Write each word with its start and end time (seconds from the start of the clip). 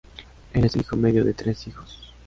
Él 0.53 0.65
es 0.65 0.73
el 0.73 0.81
hijo 0.81 0.97
medio 0.97 1.23
de 1.23 1.35
tres 1.35 1.67
hijos. 1.67 2.11